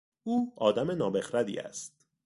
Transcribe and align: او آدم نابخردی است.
او 0.25 0.53
آدم 0.55 0.91
نابخردی 0.91 1.57
است. 1.57 2.07